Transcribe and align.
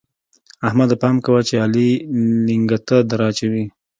احمده! 0.67 0.95
پام 1.01 1.15
کوه 1.25 1.41
چې 1.47 1.55
علي 1.63 1.89
لېنګته 2.45 2.97
دراچوي. 3.09 3.65